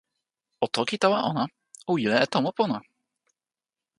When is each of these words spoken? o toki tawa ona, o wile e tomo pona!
o 0.63 0.65
toki 0.75 0.95
tawa 1.01 1.19
ona, 1.31 1.43
o 1.89 1.91
wile 1.95 2.17
e 2.25 2.27
tomo 2.33 2.49
pona! 2.57 2.77